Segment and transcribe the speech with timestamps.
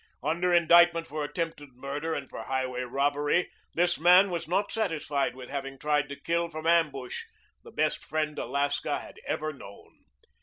[0.23, 5.51] Under indictment for attempted murder and for highway robbery, this man was not satisfied with
[5.51, 7.25] having tried to kill from ambush
[7.63, 10.05] the best friend Alaska had ever known.